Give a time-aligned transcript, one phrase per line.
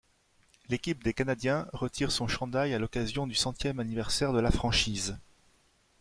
[0.69, 5.19] L'équipe des Canadiens retire son chandail à l'occasion du centième anniversaire de la franchise.